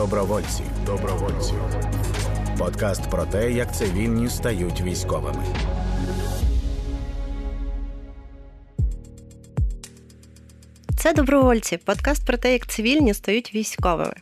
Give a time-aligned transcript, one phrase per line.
[0.00, 0.62] Добровольці.
[0.86, 1.52] Добровольці.
[2.58, 5.44] Подкаст про те, як цивільні стають військовими.
[10.98, 11.76] Це добровольці.
[11.76, 14.14] Подкаст про те, як цивільні стають військовими.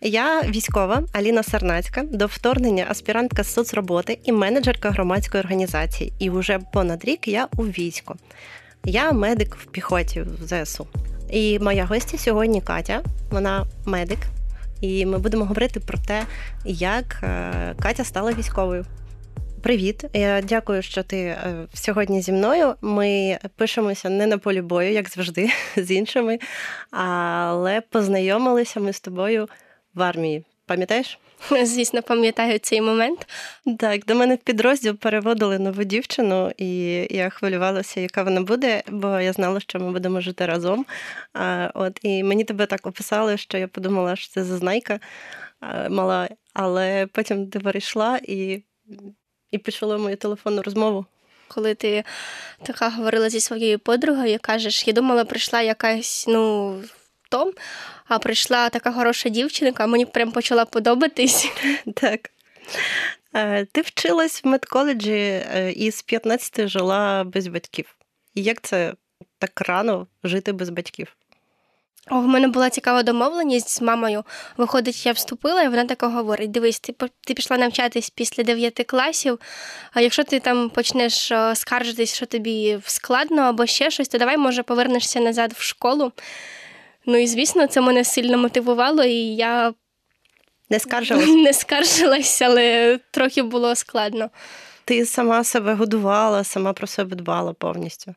[0.00, 6.12] Я військова Аліна Сарнацька, до вторгнення аспірантка соцроботи і менеджерка громадської організації.
[6.18, 8.14] І вже понад рік я у війську.
[8.84, 10.86] Я медик в піхоті в ЗСУ.
[11.30, 14.18] І моя гостя сьогодні Катя, вона медик.
[14.82, 16.22] І ми будемо говорити про те,
[16.64, 18.84] як е, Катя стала військовою.
[19.62, 22.74] Привіт, я дякую, що ти е, сьогодні зі мною.
[22.80, 26.38] Ми пишемося не на полі бою, як завжди, з іншими,
[26.90, 29.48] але познайомилися ми з тобою
[29.94, 30.44] в армії.
[30.66, 31.18] Пам'ятаєш?
[31.64, 33.28] Звісно, пам'ятаю цей момент.
[33.78, 36.68] Так, до мене в підрозділ переводили нову дівчину, і
[37.10, 40.86] я хвилювалася, яка вона буде, бо я знала, що ми будемо жити разом.
[41.32, 45.00] А, От і мені тебе так описали, що я подумала, що це зазнайка
[45.90, 48.62] мала, але потім ти перейшла і,
[49.50, 51.06] і почала мою телефонну розмову.
[51.48, 52.04] Коли ти
[52.62, 56.76] така говорила зі своєю подругою, кажеш, я думала, прийшла якась, ну
[57.32, 57.52] том,
[58.08, 61.48] а прийшла така хороша дівчинка, мені прям почала подобатись.
[61.94, 62.30] Так.
[63.34, 67.96] Е, ти вчилась в медколеджі е, і з 15 жила без батьків.
[68.34, 68.94] І Як це
[69.38, 71.16] так рано жити без батьків?
[72.10, 74.24] О, в мене була цікава домовленість з мамою.
[74.56, 79.38] Виходить, я вступила, і вона така говорить: дивись, ти ти пішла навчатись після 9 класів.
[79.92, 84.62] А якщо ти там почнеш скаржитись, що тобі складно або ще щось, то давай, може,
[84.62, 86.12] повернешся назад в школу.
[87.06, 89.74] Ну і звісно, це мене сильно мотивувало, і я
[90.70, 91.28] не скаржилась?
[91.44, 94.30] Не скаржилась, але трохи було складно.
[94.84, 98.14] Ти сама себе годувала, сама про себе дбала повністю.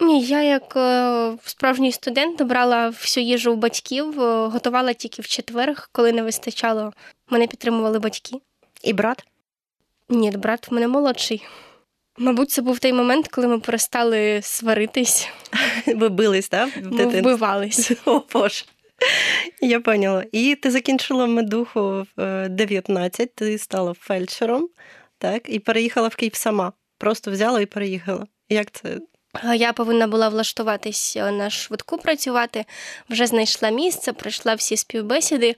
[0.00, 5.26] Ні, я як е, справжній студент брала всю їжу у батьків, е, готувала тільки в
[5.26, 6.92] четвер, коли не вистачало.
[7.30, 8.36] Мене підтримували батьки.
[8.82, 9.24] І брат?
[10.08, 11.44] Ні, брат в мене молодший.
[12.18, 15.28] Мабуть, це був той момент, коли ми перестали сваритись.
[15.86, 16.70] Ви бились, так?
[16.82, 17.92] Ми вбивались.
[18.04, 18.64] О, Боже.
[19.60, 20.24] Я поняла.
[20.32, 24.68] І ти закінчила медуху в 19, е, ти стала фельдшером,
[25.18, 26.72] так, і переїхала в Київ сама.
[26.98, 28.26] Просто взяла і переїхала.
[28.48, 28.98] Як це?
[29.56, 32.64] Я повинна була влаштуватись на швидку працювати,
[33.10, 35.56] вже знайшла місце, пройшла всі співбесіди.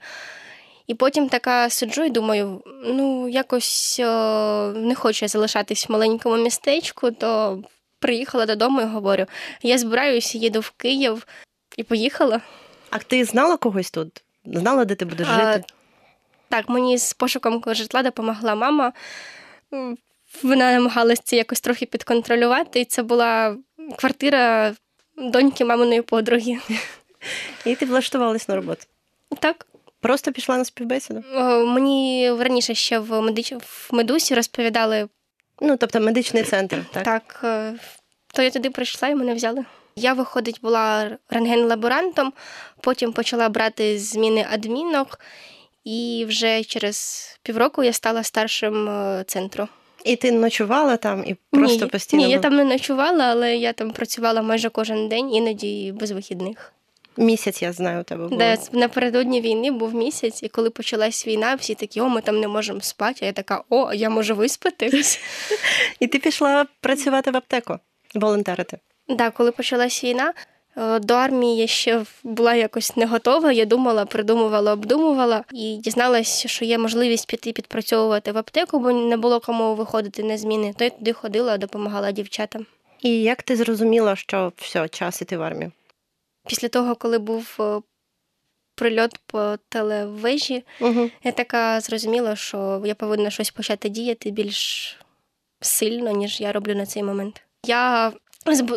[0.89, 6.43] І потім така сиджу і думаю, ну, якось о, не хочу я залишатись в маленькому
[6.43, 7.59] містечку, то
[7.99, 9.25] приїхала додому і говорю:
[9.61, 11.27] я збираюся, їду в Київ
[11.77, 12.41] і поїхала.
[12.89, 14.23] А ти знала когось тут?
[14.45, 15.63] Знала, де ти будеш жити?
[16.49, 18.93] Так, мені з пошуком житла допомогла мама.
[20.43, 23.57] Вона намагалася це якось трохи підконтролювати, і це була
[23.97, 24.75] квартира
[25.17, 26.57] доньки маминої подруги.
[27.65, 28.81] І ти влаштувалась на роботу?
[29.39, 29.65] Так.
[30.01, 31.23] Просто пішла на співбесіду?
[31.65, 33.51] Мені раніше ще в медич...
[33.51, 35.07] в медусі розповідали.
[35.61, 37.03] Ну, тобто медичний центр, так?
[37.03, 37.73] Так, е,
[38.33, 39.65] то я туди прийшла і мене взяли.
[39.95, 42.31] Я, виходить, була рентген-лаборантом,
[42.81, 45.19] потім почала брати зміни адмінок,
[45.83, 49.67] і вже через півроку я стала старшим е, центру.
[50.03, 52.23] І ти ночувала там і просто ні, постійно?
[52.23, 56.73] Ні, я там не ночувала, але я там працювала майже кожен день, іноді без вихідних.
[57.19, 58.27] Місяць я знаю тебе.
[58.27, 58.37] було.
[58.37, 62.47] Да, напередодні війни був місяць, і коли почалась війна, всі такі, о, ми там не
[62.47, 63.19] можемо спати.
[63.21, 65.19] А я така, о, я можу виспатись.
[65.99, 67.79] І ти пішла працювати в аптеку,
[68.15, 68.79] волонтерити.
[69.07, 70.33] Так, да, коли почалась війна,
[70.77, 73.51] е, до армії я ще була якось не готова.
[73.51, 79.17] Я думала, придумувала, обдумувала і дізналася, що є можливість піти підпрацьовувати в аптеку, бо не
[79.17, 80.73] було кому виходити на зміни.
[80.77, 82.65] То я туди ходила, допомагала дівчатам.
[83.01, 85.71] І як ти зрозуміла, що все, час іти в армію?
[86.47, 87.81] Після того, коли був е,
[88.75, 91.09] прильот по телевежі, угу.
[91.23, 94.97] я така зрозуміла, що я повинна щось почати діяти більш
[95.61, 97.41] сильно, ніж я роблю на цей момент.
[97.65, 98.13] Я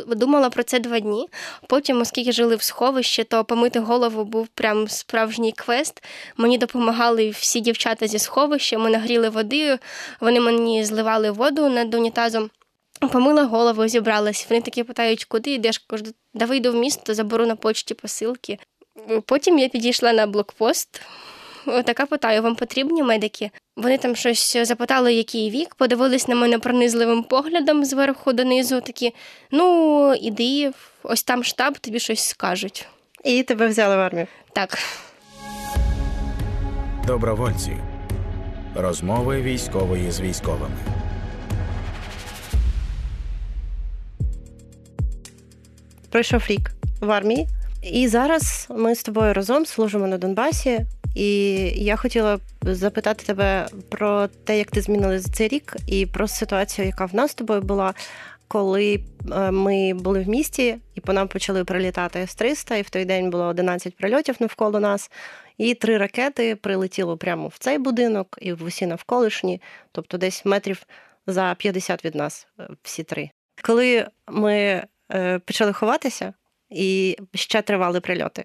[0.07, 1.29] Думала про це два дні.
[1.69, 6.03] Потім, оскільки жили в сховищі, то помити голову був прям справжній квест.
[6.37, 8.79] Мені допомагали всі дівчата зі сховища.
[8.79, 9.79] Ми нагріли води,
[10.21, 12.51] вони мені зливали воду над унітазом.
[13.13, 14.47] Помила голову, зібралась.
[14.51, 15.79] Вони такі питають, куди йдеш?
[15.79, 18.59] Кажу, да вийду в місто, заберу на почті посилки.
[19.27, 21.01] Потім я підійшла на блокпост.
[21.85, 23.51] Така питаю, вам потрібні медики?
[23.77, 28.81] Вони там щось запитали, який вік, подивились на мене пронизливим поглядом зверху донизу.
[28.81, 29.15] Такі:
[29.51, 32.87] ну, іди, ось там штаб, тобі щось скажуть.
[33.25, 34.27] І тебе взяли в армію.
[34.53, 34.79] Так.
[37.07, 37.77] Добровольці.
[38.75, 41.02] Розмови військової з військовими.
[46.13, 46.71] Пройшов рік
[47.01, 47.49] в армії,
[47.83, 50.81] і зараз ми з тобою разом служимо на Донбасі.
[51.15, 51.55] І
[51.85, 56.87] я хотіла запитати тебе про те, як ти змінила за цей рік, і про ситуацію,
[56.87, 57.95] яка в нас з тобою була,
[58.49, 59.01] коли
[59.33, 63.31] е, ми були в місті, і по нам почали прилітати С-300, і в той день
[63.31, 65.11] було 11 прильотів навколо нас.
[65.59, 69.61] І три ракети прилетіло прямо в цей будинок і в усі навколишні,
[69.93, 70.87] тобто десь метрів
[71.27, 73.31] за 50 від нас, е, всі три.
[73.63, 74.85] Коли ми
[75.45, 76.35] почали ховатися
[76.71, 78.45] і ще тривали прильоти,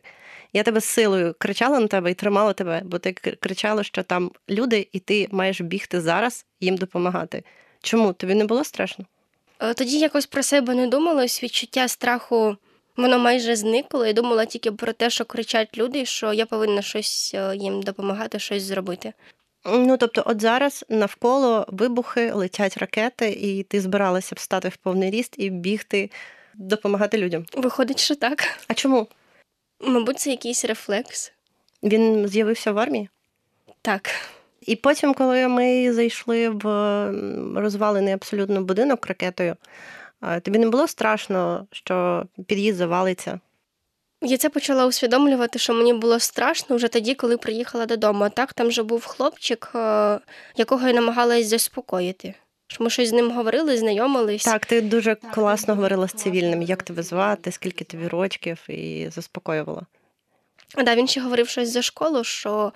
[0.54, 4.32] я тебе з силою кричала на тебе і тримала тебе, бо ти кричала, що там
[4.50, 7.44] люди, і ти маєш бігти зараз їм допомагати.
[7.82, 9.06] Чому тобі не було страшно?
[9.60, 12.58] Е, тоді якось про себе не думалось, відчуття страху.
[12.98, 14.06] Воно майже зникло.
[14.06, 18.64] Я думала тільки про те, що кричать люди, що я повинна щось їм допомагати, щось
[18.64, 19.14] зробити.
[19.66, 25.36] Ну тобто, от зараз навколо вибухи летять ракети, і ти збиралася встати в повний ріст
[25.38, 26.10] і бігти,
[26.58, 27.46] допомагати людям.
[27.54, 28.44] Виходить, що так.
[28.68, 29.08] А чому?
[29.82, 31.34] Мабуть, це якийсь рефлекс.
[31.84, 33.10] Він з'явився в армії?
[33.82, 34.10] Так.
[34.62, 36.64] І потім, коли ми зайшли в
[37.56, 39.56] розвалений абсолютно будинок ракетою,
[40.42, 43.40] тобі не було страшно, що під'їзд завалиться?
[44.22, 48.24] Я це почала усвідомлювати, що мені було страшно вже тоді, коли приїхала додому.
[48.24, 50.20] А так там вже був хлопчик, е,
[50.56, 52.34] якого я намагалась заспокоїти.
[52.68, 54.44] Що ми щось з ним говорили, знайомились.
[54.44, 59.82] Так, ти дуже класно говорила з цивільним, як тебе звати, скільки тобі рочків, і заспокоювала.
[60.76, 62.72] А да, він ще говорив щось за школу, що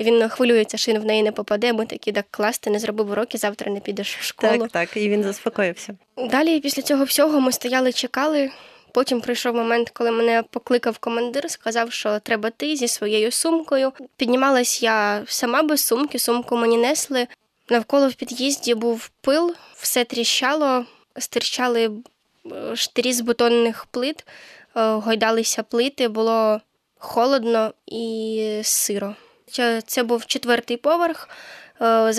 [0.00, 1.72] він хвилюється, що він в неї не попаде.
[1.72, 4.58] Ми такі так клас, ти не зробив уроки, завтра не підеш в школу.
[4.58, 5.96] Так, так, і він заспокоївся.
[6.16, 8.50] Далі, після цього всього, ми стояли, чекали.
[8.92, 13.92] Потім прийшов момент, коли мене покликав командир, сказав, що треба ти зі своєю сумкою.
[14.16, 17.26] Піднімалась я сама без сумки, сумку мені несли.
[17.70, 20.84] Навколо в під'їзді був пил, все тріщало,
[21.18, 21.90] стирчали
[22.52, 24.26] е, штирі з бетонних плит,
[24.76, 26.60] е, гойдалися плити, було
[26.98, 29.14] холодно і сиро.
[29.86, 31.28] Це був четвертий поверх,
[31.80, 32.12] е,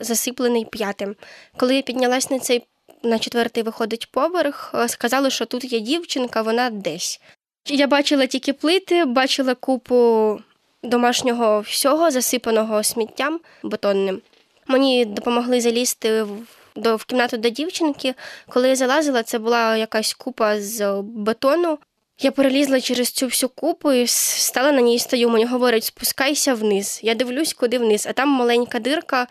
[0.00, 1.16] засиплений п'ятим.
[1.56, 2.66] Коли я піднялась на цей
[3.02, 7.20] на четвертий виходить поверх, сказали, що тут є дівчинка, вона десь.
[7.66, 10.40] Я бачила тільки плити, бачила купу
[10.82, 14.22] домашнього всього, засипаного сміттям бетонним.
[14.66, 16.46] Мені допомогли залізти в
[16.76, 18.14] до в кімнату до дівчинки.
[18.48, 21.78] Коли я залазила, це була якась купа з бетону.
[22.22, 25.28] Я перелізла через цю всю купу і стала на ній стою.
[25.28, 27.00] Мені говорять, спускайся вниз.
[27.02, 29.26] Я дивлюсь, куди вниз, а там маленька дирка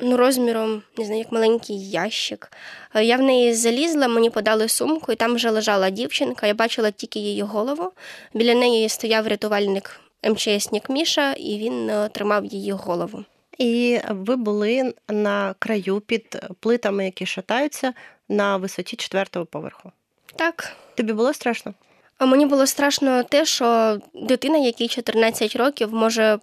[0.00, 2.52] ну, розміром, не знаю, як маленький ящик.
[2.94, 6.46] Е, я в неї залізла, мені подали сумку, і там вже лежала дівчинка.
[6.46, 7.92] Я бачила тільки її голову.
[8.34, 13.24] Біля неї стояв рятувальник МЧСник Міша, і він е, тримав її голову.
[13.60, 17.92] І ви були на краю під плитами, які шатаються
[18.28, 19.92] на висоті четвертого поверху.
[20.36, 20.76] Так.
[20.94, 21.74] Тобі було страшно?
[22.18, 26.38] А мені було страшно те, що дитина, якій 14 років, може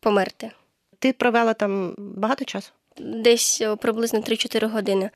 [0.00, 0.50] померти.
[0.98, 2.72] Ти провела там багато часу?
[2.98, 5.10] десь е, приблизно 3-4 години.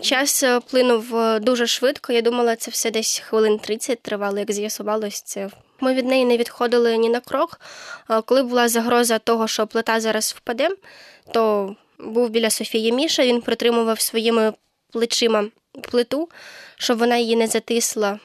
[0.00, 2.12] Час е, плинув е, дуже швидко.
[2.12, 5.50] Я думала, це все десь хвилин 30 тривало, як з'ясувалось це.
[5.80, 7.60] Ми від неї не відходили ні на крок.
[8.24, 10.68] Коли була загроза того, що плита зараз впаде,
[11.32, 14.52] то був біля Софії Міша, він притримував своїми
[14.92, 15.44] плечима
[15.90, 16.28] плиту,
[16.76, 18.18] щоб вона її не затисла.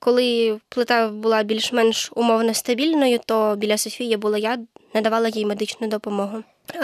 [0.00, 4.58] Коли плита була більш-менш умовно стабільною, то біля Софії була я,
[4.94, 6.42] надавала їй медичну допомогу.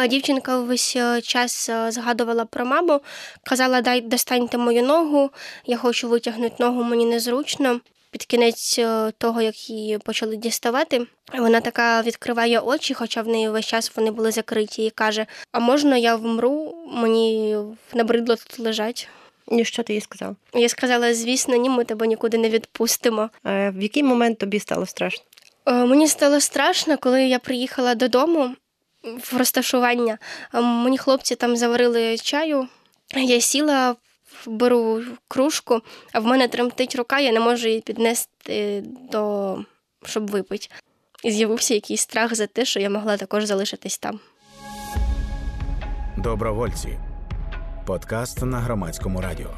[0.08, 3.00] Дівчинка весь е, час е, згадувала про маму,
[3.44, 5.30] казала, дай достаньте мою ногу,
[5.66, 7.80] я хочу витягнути ногу, мені незручно.
[8.10, 11.06] Під кінець е, того, як її почали діставати,
[11.38, 15.60] вона така відкриває очі, хоча в неї весь час вони були закриті, і каже: А
[15.60, 16.74] можна я вмру?
[16.92, 17.56] Мені
[17.94, 19.08] набридло тут лежать.
[19.48, 20.36] І що ти їй сказала?
[20.54, 23.30] Я сказала: звісно, ні, ми тебе нікуди не відпустимо.
[23.42, 25.24] А В який момент тобі стало страшно?
[25.66, 28.54] Мені стало страшно, коли я приїхала додому
[29.02, 30.18] в розташування.
[30.52, 32.68] Мені хлопці там заварили чаю.
[33.16, 33.96] Я сіла,
[34.46, 35.80] беру кружку,
[36.12, 39.58] а в мене тремтить рука, я не можу її піднести до
[40.04, 40.68] щоб випити.
[41.24, 44.20] І з'явився якийсь страх за те, що я могла також залишитись там.
[46.18, 46.98] Добровольці.
[47.86, 49.50] Подкаст на громадському радіо.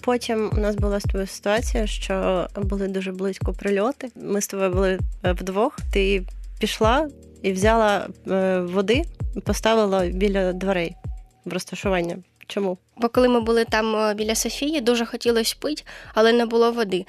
[0.00, 4.10] Потім у нас була з тобою ситуація, що були дуже близько прильоти.
[4.16, 5.78] Ми з тобою були е, вдвох.
[5.92, 6.26] Ти
[6.58, 7.08] пішла
[7.42, 9.04] і взяла е, води
[9.40, 10.96] поставила біля дверей
[11.44, 12.18] в розташування.
[12.46, 12.78] Чому?
[12.96, 15.82] Бо коли ми були там е, біля Софії, дуже хотілося пити,
[16.14, 17.06] але не було води.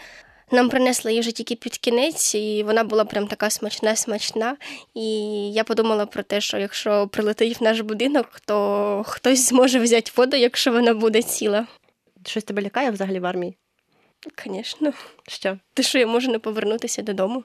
[0.52, 4.58] Нам принесли їжу тільки під кінець, і вона була прям така смачна, смачна.
[4.94, 5.02] І
[5.52, 10.38] я подумала про те, що якщо прилетить в наш будинок, то хтось зможе взяти воду,
[10.38, 11.68] якщо вона буде ціла.
[12.26, 13.58] Щось тебе лякає взагалі в армії?
[14.46, 14.94] Звісно.
[15.28, 15.58] Що?
[15.74, 17.44] Ти що, я можу не повернутися додому?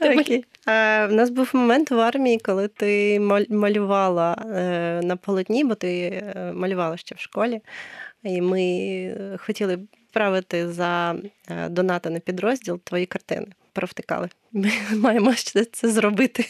[0.00, 0.44] Окей.
[0.66, 6.22] А, в нас був момент в армії, коли ти малювала е, на полотні, бо ти
[6.36, 7.60] е, малювала ще в школі,
[8.22, 9.78] і ми хотіли
[10.12, 11.16] правити за
[11.50, 13.46] е, донати на підрозділ твої картини.
[13.72, 14.28] Провтикали.
[14.52, 16.46] Ми маємо ще це зробити.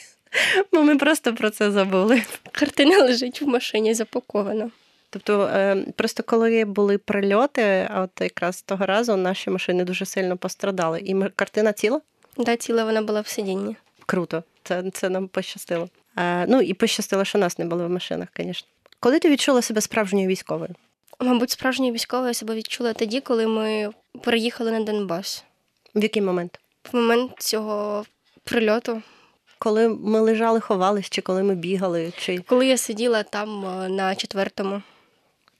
[0.73, 2.23] Бо ми просто про це забули.
[2.53, 4.71] Картина лежить в машині запакована.
[5.11, 11.01] Тобто, е, просто коли були прильоти, от якраз того разу наші машини дуже сильно пострадали.
[11.01, 12.01] І картина ціла?
[12.37, 13.77] Да, ціла вона була в сидінні.
[14.07, 15.89] Круто, це, це нам пощастило.
[16.17, 18.69] Е, ну і пощастило, що нас не було в машинах, звісно.
[19.01, 20.75] Коли ти відчула себе справжньою військовою?
[21.21, 23.91] Мабуть, справжньою військовою я себе відчула тоді, коли ми
[24.23, 25.45] переїхали на Донбас.
[25.95, 26.61] В який момент?
[26.93, 28.05] В момент цього
[28.45, 29.03] прильоту,
[29.59, 34.15] Коли ми лежали, ховались, чи коли ми бігали, чи коли я сиділа там е, на
[34.15, 34.83] четвертому.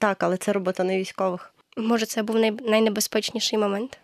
[0.01, 1.53] Так, але це робота не військових.
[1.77, 2.51] Може, це був най...
[2.51, 3.99] найнебезпечніший момент.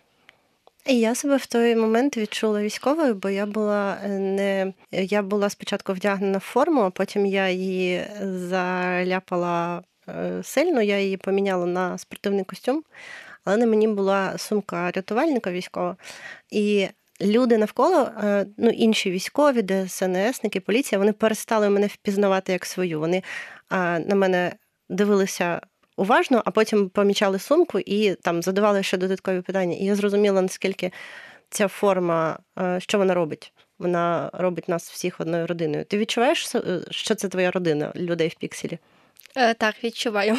[0.86, 5.50] І я себе в той момент відчула військовою, бо я була е, не я була
[5.50, 11.98] спочатку вдягнена в форму, а потім я її заляпала е, сильно, я її поміняла на
[11.98, 12.82] спортивний костюм,
[13.44, 15.96] але на мені була сумка рятувальника військова.
[16.50, 16.88] І
[17.20, 23.00] люди навколо, е, ну інші військові, ДСНСники, поліція, вони перестали мене впізнавати як свою.
[23.00, 23.22] Вони
[23.70, 24.52] на мене
[24.88, 25.60] дивилися
[25.98, 29.76] уважно, а потім помічали сумку і там задавали ще додаткові питання.
[29.76, 30.92] І я зрозуміла, наскільки
[31.50, 33.52] ця форма, е, що вона робить.
[33.78, 35.84] Вона робить нас всіх одною родиною.
[35.84, 38.78] Ти відчуваєш, е, що це твоя родина людей в пікселі?
[39.36, 40.36] Е, так, відчуваю.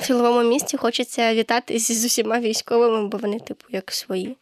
[0.00, 4.36] В силовому місті хочеться вітатись з усіма військовими, бо вони, типу, як свої.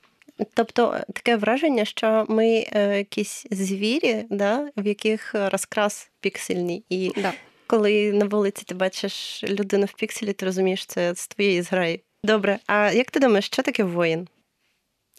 [0.55, 6.85] Тобто е, таке враження, що ми е, якісь звірі, да, в яких розкрас піксельний.
[6.89, 7.33] І Да.
[7.75, 12.03] Коли на вулиці ти бачиш людину в пікселі, ти розумієш, це з твоєї зграї.
[12.23, 14.29] Добре, а як ти думаєш, що таке воїн?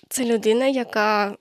[0.09, 1.35] Це людина, яка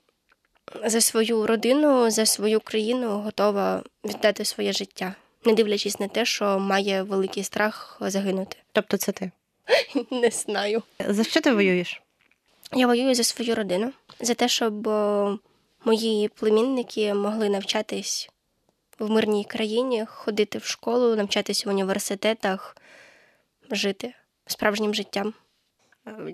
[0.85, 6.59] за свою родину, за свою країну готова віддати своє життя, не дивлячись на те, що
[6.59, 8.57] має великий страх загинути.
[8.71, 9.31] Тобто це ти.
[10.11, 10.83] Не знаю.
[11.07, 12.01] За що ти воюєш?
[12.73, 15.37] Я воюю за свою родину, за те, щоб е,
[15.85, 18.29] мої племінники могли навчатись
[18.99, 22.77] в мирній країні, ходити в школу, навчатись в університетах,
[23.71, 24.13] жити
[24.47, 25.33] справжнім життям.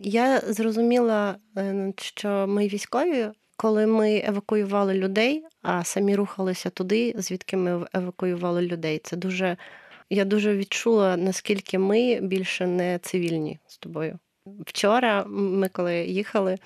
[0.01, 7.57] Я зрозуміла, е, що ми військові, коли ми евакуювали людей, а самі рухалися туди, звідки
[7.57, 8.99] ми евакуювали людей.
[9.03, 9.57] Це дуже
[10.09, 14.19] я дуже відчула, наскільки ми більше не цивільні з тобою.
[14.45, 16.57] Вчора ми коли їхали,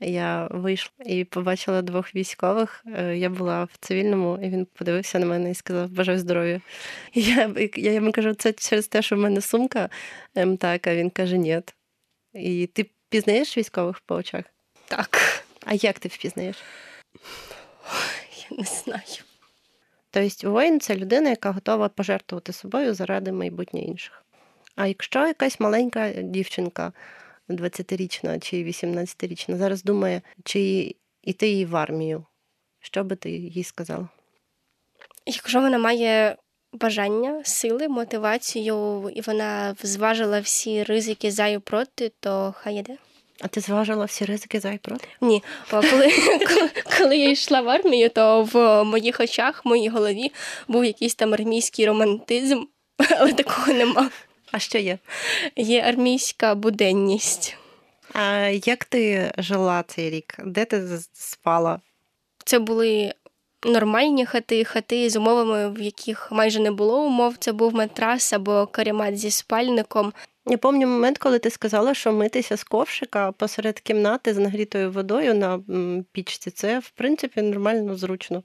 [0.00, 2.84] я вийшла і побачила двох військових.
[2.96, 6.60] Е, Я була в цивільному, і він подивився на мене і сказав Бажаю здоров'я.
[7.12, 9.88] І Я, я йому кажу, це через те, що в мене сумка.
[10.34, 11.60] Ем, так, а він каже, ні.
[12.34, 14.44] І ти пізнаєш військових по очах?
[14.88, 16.56] Так, А як ти впізнаєш?
[18.50, 19.02] я не знаю.
[20.10, 24.22] Тобто воїн це людина, яка готова пожертвувати собою заради майбутнє інших.
[24.76, 26.92] А якщо якась маленька дівчинка,
[27.48, 32.24] 20-річна чи 18-річна, зараз думає, чи йти їй в армію,
[32.80, 34.08] що би ти їй сказала?
[35.26, 36.36] Якщо вона має
[36.72, 42.96] бажання, сили, мотивацію, і вона зважила всі ризики за і проти, то хай іде.
[43.40, 45.08] А ти зважила всі ризики за і проти?
[45.20, 46.12] Ні, коли,
[46.48, 50.32] коли, коли я йшла в армію, то в моїх очах, в моїй голові
[50.68, 52.62] був якийсь там армійський романтизм,
[53.18, 54.10] але такого нема.
[54.56, 54.98] А що є?
[55.56, 57.56] Є армійська буденність.
[58.12, 60.34] А як ти жила цей рік?
[60.44, 61.80] Де ти спала?
[62.44, 63.14] Це були
[63.66, 67.36] нормальні хати, хати з умовами, в яких майже не було умов.
[67.38, 70.12] Це був матрас або каремат зі спальником.
[70.46, 75.34] Я пам'ятаю момент, коли ти сказала, що митися з ковшика посеред кімнати з нагрітою водою
[75.34, 75.60] на
[76.12, 76.50] пічці.
[76.50, 78.42] Це, в принципі, нормально зручно.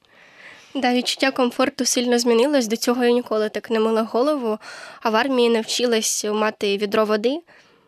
[0.74, 2.68] Да, відчуття комфорту сильно змінилось.
[2.68, 4.58] До цього я ніколи так не мила голову,
[5.02, 7.40] а в армії навчилась мати відро води,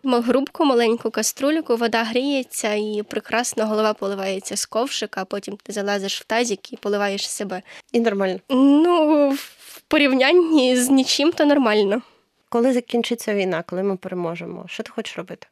[0.04, 6.22] грубку, маленьку каструльку, вода гріється і прекрасно голова поливається з ковшика, а потім ти залазиш
[6.22, 7.62] в тазик і поливаєш себе.
[7.92, 8.40] І нормально.
[8.50, 12.02] Ну, в порівнянні з нічим, то нормально.
[12.50, 15.48] Коли закінчиться війна, коли ми переможемо, що ти хочеш робити?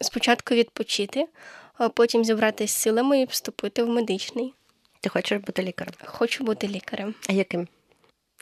[0.00, 1.26] Спочатку відпочити,
[1.78, 4.54] а потім зібратися з силами і вступити в медичний.
[5.02, 5.94] Ти хочеш бути лікарем?
[6.04, 7.14] Хочу бути лікарем.
[7.28, 7.68] А яким?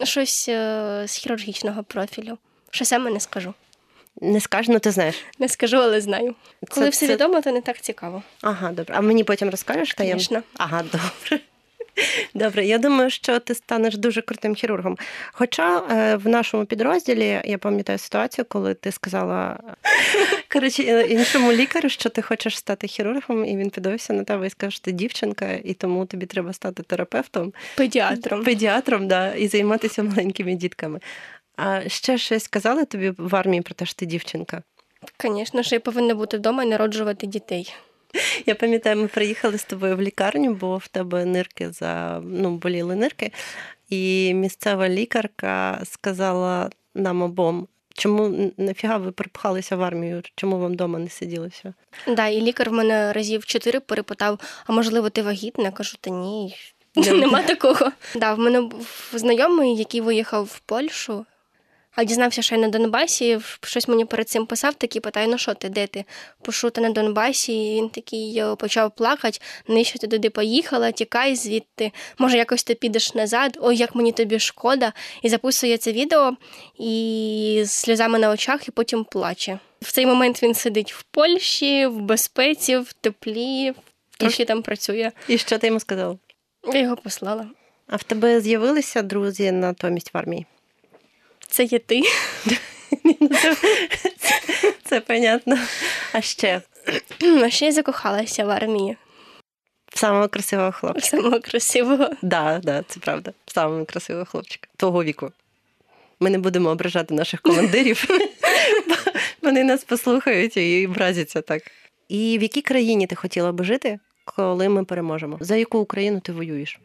[0.05, 2.38] Щось е, з хірургічного профілю.
[2.71, 3.55] Що саме не скажу.
[4.21, 5.25] Не скажу, ну ти знаєш.
[5.38, 6.35] Не скажу, але знаю.
[6.71, 8.23] Коли все це- відомо, то не так цікаво.
[8.43, 8.95] Ага, добре.
[8.99, 9.95] А мені потім розкажеш?
[9.99, 10.43] Звісно.
[10.57, 11.40] Ага, добре.
[12.35, 14.99] Добре, я думаю, що ти станеш дуже крутим хірургом.
[15.32, 19.59] Хоча е, в нашому підрозділі я пам'ятаю ситуацію, коли ти сказала
[20.52, 24.73] коротше, іншому лікарю, що ти хочеш стати хірургом, і він підивився на тебе і сказав,
[24.73, 28.44] що ти дівчинка, і тому тобі треба стати терапевтом, Педіатром.
[28.44, 31.00] педіатром, да, і займатися маленькими дітками.
[31.56, 34.62] А ще щось казали тобі в армії про те, що ти дівчинка?
[35.25, 37.75] Звісно, що я повинна бути вдома і народжувати дітей.
[38.47, 42.97] Я пам'ятаю, ми приїхали з тобою в лікарню, бо в тебе нирки за ну, боліли
[42.97, 43.33] нирки,
[43.90, 47.69] і місцева лікарка сказала нам обом.
[47.95, 50.23] Чому нафіга ви припхалися в армію?
[50.35, 51.75] Чому вам вдома не сиділося?
[52.07, 55.64] Да, і лікар в мене разів чотири перепитав: а можливо, ти вагітна?
[55.64, 56.57] Я кажу, та ні,
[56.97, 57.93] нема такого.
[58.14, 61.26] Да, в мене був знайомий, який виїхав в Польщу,
[62.00, 63.38] а дізнався, що я на Донбасі.
[63.62, 66.04] Щось мені перед цим писав, такий питає, ну що ти, де ти?
[66.42, 69.38] Пишу, ти на Донбасі, і він такий почав плакати,
[69.69, 71.92] навіщо ти туди поїхала, тікай звідти.
[72.19, 74.92] Може, якось ти підеш назад, ой, як мені тобі шкода.
[75.23, 76.37] І записує це відео
[76.78, 79.59] і з сльозами на очах, і потім плаче.
[79.83, 83.73] В цей момент він сидить в Польщі, в безпеці, в теплі,
[84.19, 85.12] трохи там працює.
[85.28, 86.19] І що ти йому сказав?
[86.73, 87.47] Я його послала.
[87.87, 90.47] А в тебе з'явилися друзі натомість в армії?
[91.50, 92.02] Це є ти.
[94.85, 95.59] Це, понятно.
[96.12, 96.62] А ще
[97.42, 98.97] А ще я закохалася в армії.
[99.92, 101.07] в самого красивого хлопчика.
[101.07, 102.09] Самого красивого.
[102.23, 103.33] Да, да, це правда.
[103.47, 104.69] В самого красивого хлопчика.
[104.76, 105.33] Того віку.
[106.21, 108.04] Ми не будемо ображати наших командирів.
[109.42, 111.62] Вони нас послухають і вразяться так.
[112.09, 115.38] І в якій країні ти хотіла би жити, коли ми переможемо?
[115.40, 116.78] За яку Україну ти воюєш?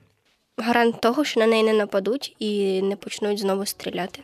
[0.57, 4.19] Гарант того, що на неї не нападуть і не почнуть знову стріляти.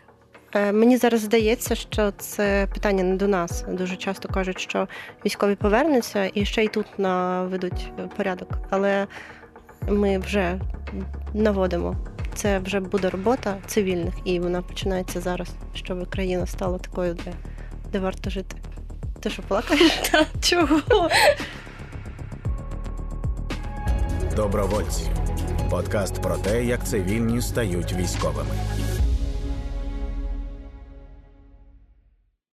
[0.56, 3.66] Е, Мені зараз здається, що це питання не до нас.
[3.68, 4.88] Дуже часто кажуть, що
[5.26, 8.50] військові повернуться і ще й тут наведуть порядок.
[8.70, 9.08] Але
[9.88, 10.60] ми вже
[11.34, 11.96] наводимо.
[12.34, 17.34] Це вже буде робота цивільних, і вона починається зараз, щоб країна стала такою, де,
[17.92, 18.56] де варто жити.
[19.20, 20.02] Ти що плакаєш?
[20.42, 21.10] Чого?
[24.36, 25.04] Добровольці.
[25.70, 28.56] Подкаст про те, як цивільні стають військовими.